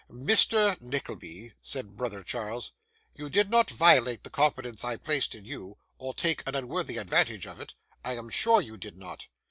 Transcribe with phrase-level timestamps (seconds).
[0.09, 0.81] 'Mr.
[0.81, 2.71] Nickleby,' said brother Charles,
[3.13, 7.45] 'you did not violate the confidence I placed in you, or take an unworthy advantage
[7.45, 7.75] of it.
[8.03, 9.27] I am sure you did not.